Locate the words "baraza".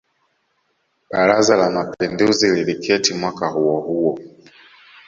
1.09-1.55